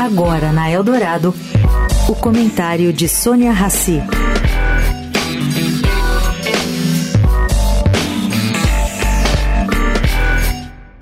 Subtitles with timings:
[0.00, 1.34] Agora na Eldorado,
[2.08, 4.02] o comentário de Sônia Rassi.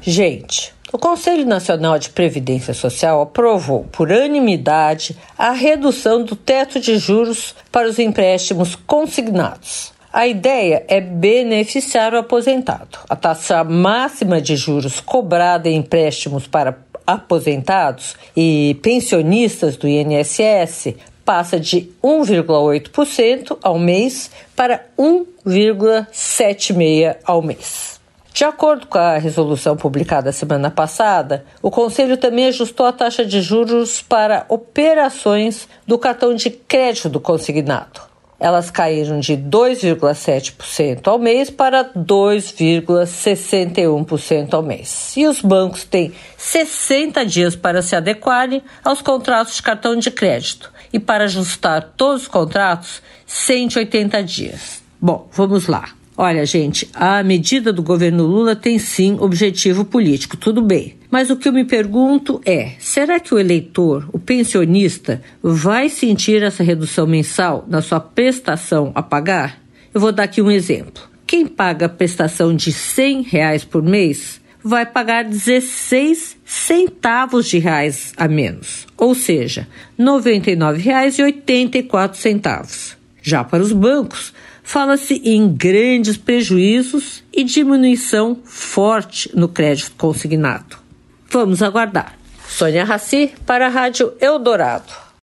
[0.00, 6.98] Gente, o Conselho Nacional de Previdência Social aprovou, por unanimidade, a redução do teto de
[6.98, 9.92] juros para os empréstimos consignados.
[10.12, 12.98] A ideia é beneficiar o aposentado.
[13.08, 16.76] A taxa máxima de juros cobrada em empréstimos para
[17.12, 28.00] aposentados e pensionistas do INSS passa de 1,8% ao mês para 1,76% ao mês.
[28.32, 33.42] De acordo com a resolução publicada semana passada, o Conselho também ajustou a taxa de
[33.42, 38.09] juros para operações do cartão de crédito do consignado.
[38.40, 45.14] Elas caíram de 2,7% ao mês para 2,61% ao mês.
[45.16, 50.72] E os bancos têm 60 dias para se adequarem aos contratos de cartão de crédito
[50.92, 54.82] e para ajustar todos os contratos, 180 dias.
[55.00, 55.90] Bom, vamos lá.
[56.16, 60.99] Olha, gente, a medida do governo Lula tem sim objetivo político, tudo bem.
[61.10, 66.42] Mas o que eu me pergunto é: será que o eleitor, o pensionista, vai sentir
[66.42, 69.60] essa redução mensal na sua prestação a pagar?
[69.92, 71.02] Eu vou dar aqui um exemplo.
[71.26, 78.12] Quem paga a prestação de 100 reais por mês vai pagar 16 centavos de reais
[78.16, 79.66] a menos, ou seja,
[79.98, 82.96] R$ 99,84.
[83.22, 90.79] Já para os bancos, fala-se em grandes prejuízos e diminuição forte no crédito consignado.
[91.30, 92.14] Vamos aguardar.
[92.48, 95.09] Sônia Raci para a Rádio Eldorado.